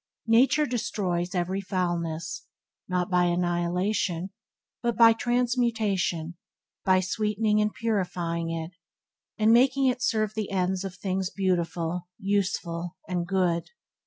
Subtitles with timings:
[0.25, 2.47] Nature destroys every foulness,
[2.89, 4.31] not by annihilation,
[4.81, 6.33] but by transmutation,
[6.83, 8.71] by sweetening and purifying it,
[9.37, 13.69] and making it serve the ends of things beautiful, useful and good.